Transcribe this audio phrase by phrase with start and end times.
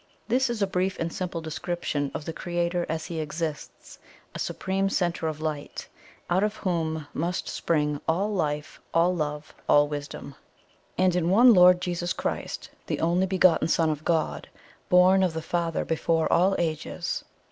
[0.29, 3.99] This is a brief and simple description of the Creator as He exists
[4.33, 5.87] a Supreme Centre of Light,
[6.27, 10.33] out of whom MUST spring all life, all love, all wisdom.
[10.97, 14.49] "'And in one Lord Jesus Christ, the only begotten Son of God,
[14.89, 17.23] born of the Father before all ages.'